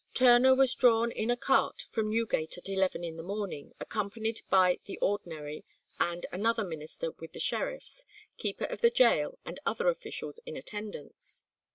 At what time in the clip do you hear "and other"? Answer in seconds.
9.45-9.89